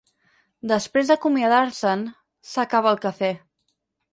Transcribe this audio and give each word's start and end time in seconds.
Després 0.71 1.11
d'acomiadar-se'n, 1.11 2.03
s'acaba 2.55 2.95
el 2.97 3.01
cafè. 3.05 3.31